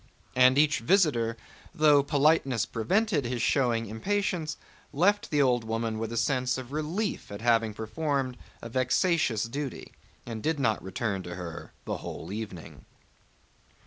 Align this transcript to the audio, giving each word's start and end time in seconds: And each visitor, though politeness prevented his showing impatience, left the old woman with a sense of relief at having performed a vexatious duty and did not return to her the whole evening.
And 0.35 0.57
each 0.57 0.79
visitor, 0.79 1.37
though 1.75 2.01
politeness 2.01 2.65
prevented 2.65 3.23
his 3.23 3.39
showing 3.39 3.85
impatience, 3.85 4.57
left 4.91 5.29
the 5.29 5.43
old 5.43 5.63
woman 5.63 5.99
with 5.99 6.11
a 6.11 6.17
sense 6.17 6.57
of 6.57 6.71
relief 6.71 7.31
at 7.31 7.41
having 7.41 7.75
performed 7.75 8.35
a 8.63 8.69
vexatious 8.69 9.43
duty 9.43 9.93
and 10.25 10.41
did 10.41 10.59
not 10.59 10.81
return 10.81 11.21
to 11.21 11.35
her 11.35 11.73
the 11.85 11.97
whole 11.97 12.31
evening. 12.33 12.83